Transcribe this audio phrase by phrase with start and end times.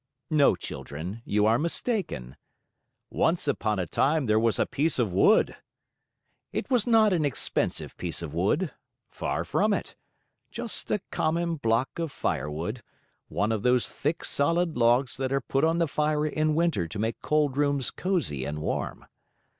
[0.31, 2.35] No, children, you are mistaken.
[3.11, 5.55] Once upon a time there was a piece of wood.
[6.51, 8.73] It was not an expensive piece of wood.
[9.11, 9.95] Far from it.
[10.49, 12.81] Just a common block of firewood,
[13.27, 16.97] one of those thick, solid logs that are put on the fire in winter to
[16.97, 19.05] make cold rooms cozy and warm.